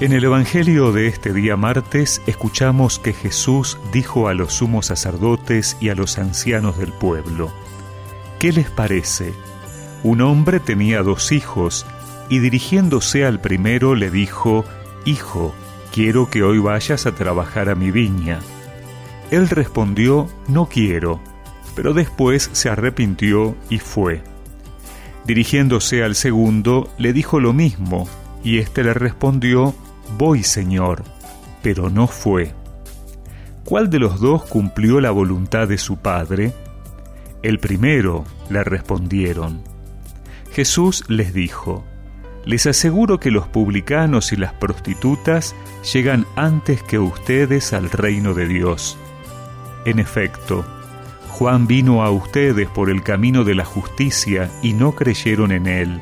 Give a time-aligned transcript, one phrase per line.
[0.00, 5.76] En el Evangelio de este día martes escuchamos que Jesús dijo a los sumos sacerdotes
[5.80, 7.50] y a los ancianos del pueblo,
[8.38, 9.34] ¿qué les parece?
[10.04, 11.84] Un hombre tenía dos hijos
[12.28, 14.64] y dirigiéndose al primero le dijo,
[15.04, 15.52] Hijo,
[15.92, 18.38] quiero que hoy vayas a trabajar a mi viña.
[19.32, 21.18] Él respondió, No quiero,
[21.74, 24.22] pero después se arrepintió y fue.
[25.26, 28.08] Dirigiéndose al segundo, le dijo lo mismo,
[28.44, 29.74] y éste le respondió,
[30.16, 31.02] Voy, Señor,
[31.62, 32.54] pero no fue.
[33.64, 36.54] ¿Cuál de los dos cumplió la voluntad de su Padre?
[37.42, 39.62] El primero, le respondieron.
[40.52, 41.84] Jesús les dijo,
[42.44, 45.54] Les aseguro que los publicanos y las prostitutas
[45.92, 48.96] llegan antes que ustedes al reino de Dios.
[49.84, 50.64] En efecto,
[51.28, 56.00] Juan vino a ustedes por el camino de la justicia y no creyeron en él.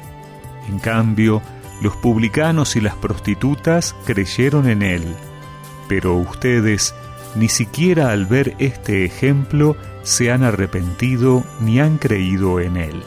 [0.68, 1.42] En cambio,
[1.80, 5.04] los publicanos y las prostitutas creyeron en él,
[5.88, 6.94] pero ustedes
[7.34, 13.02] ni siquiera al ver este ejemplo se han arrepentido ni han creído en él.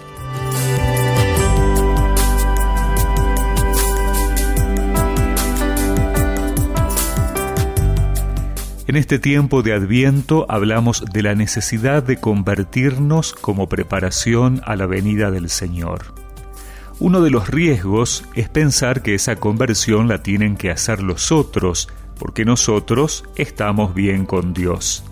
[8.90, 14.88] En este tiempo de Adviento hablamos de la necesidad de convertirnos como preparación a la
[14.88, 16.29] venida del Señor.
[17.02, 21.88] Uno de los riesgos es pensar que esa conversión la tienen que hacer los otros,
[22.20, 25.06] porque nosotros estamos bien con Dios.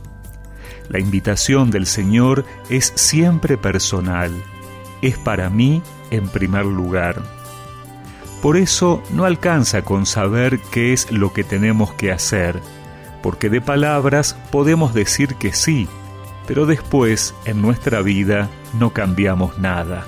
[0.90, 4.34] La invitación del Señor es siempre personal,
[5.02, 7.22] es para mí en primer lugar.
[8.42, 12.60] Por eso no alcanza con saber qué es lo que tenemos que hacer,
[13.24, 15.88] porque de palabras podemos decir que sí,
[16.48, 20.06] pero después en nuestra vida no cambiamos nada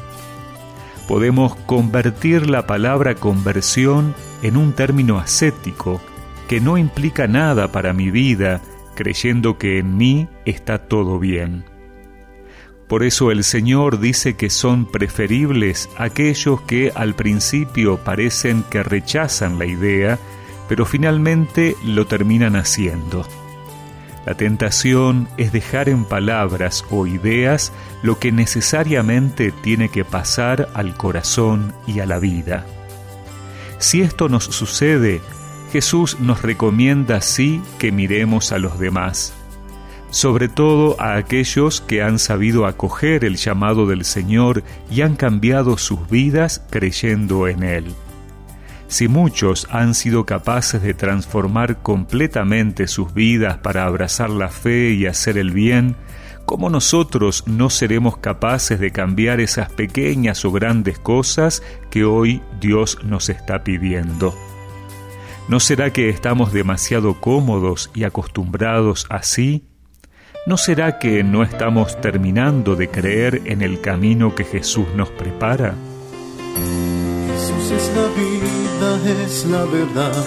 [1.09, 5.99] podemos convertir la palabra conversión en un término ascético
[6.47, 8.61] que no implica nada para mi vida,
[8.93, 11.65] creyendo que en mí está todo bien.
[12.87, 19.57] Por eso el Señor dice que son preferibles aquellos que al principio parecen que rechazan
[19.57, 20.19] la idea,
[20.67, 23.25] pero finalmente lo terminan haciendo.
[24.25, 27.71] La tentación es dejar en palabras o ideas
[28.03, 32.65] lo que necesariamente tiene que pasar al corazón y a la vida.
[33.79, 35.21] Si esto nos sucede,
[35.71, 39.33] Jesús nos recomienda sí que miremos a los demás,
[40.09, 45.77] sobre todo a aquellos que han sabido acoger el llamado del Señor y han cambiado
[45.77, 47.95] sus vidas creyendo en Él.
[48.89, 55.05] Si muchos han sido capaces de transformar completamente sus vidas para abrazar la fe y
[55.05, 55.95] hacer el bien,
[56.45, 61.61] ¿cómo nosotros no seremos capaces de cambiar esas pequeñas o grandes cosas
[61.91, 64.33] que hoy Dios nos está pidiendo?
[65.47, 69.67] ¿No será que estamos demasiado cómodos y acostumbrados así?
[70.47, 75.75] ¿No será que no estamos terminando de creer en el camino que Jesús nos prepara?
[77.71, 80.25] Es la vida, es la verdad.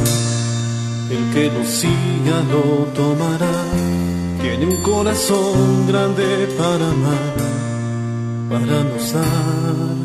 [1.10, 3.64] El que lo siga lo tomará.
[4.40, 7.34] Tiene un corazón grande para amar,
[8.48, 9.96] para nos dar,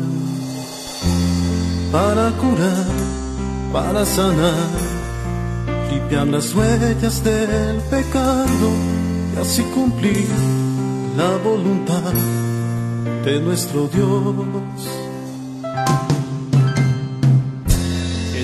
[1.92, 2.86] para curar,
[3.72, 4.70] para sanar,
[5.92, 8.68] limpiar las huellas del pecado
[9.34, 10.28] y así cumplir
[11.16, 12.12] la voluntad
[13.24, 15.08] de nuestro Dios.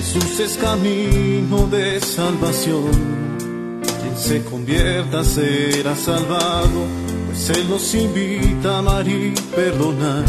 [0.05, 2.91] Jesús es camino de salvación.
[4.01, 6.85] Quien se convierta será salvado,
[7.25, 10.25] pues Él nos invita a amar y perdonar.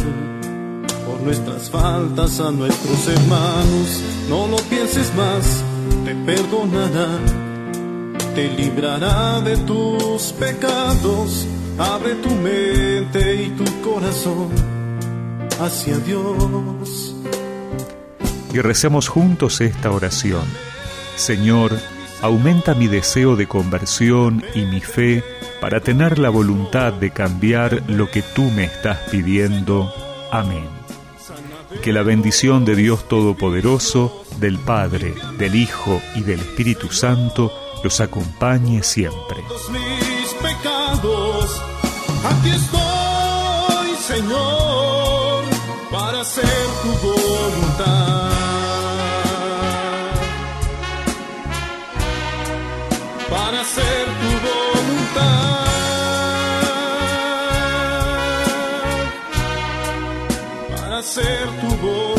[1.07, 4.01] Por nuestras faltas a nuestros hermanos,
[4.31, 5.63] no lo pienses más,
[6.07, 7.19] te perdonará,
[8.35, 11.47] te librará de tus pecados.
[11.79, 14.49] Abre tu mente y tu corazón
[15.61, 17.15] hacia Dios
[18.57, 20.45] y recemos juntos esta oración.
[21.17, 21.79] Señor,
[22.23, 25.23] aumenta mi deseo de conversión y mi fe
[25.61, 29.93] para tener la voluntad de cambiar lo que tú me estás pidiendo.
[30.33, 30.65] Amén.
[31.83, 37.53] Que la bendición de Dios Todopoderoso, del Padre, del Hijo y del Espíritu Santo
[37.85, 39.37] los acompañe siempre.
[53.57, 55.67] Para hacer tu voluntad.
[60.77, 62.16] Para hacer tu voluntad.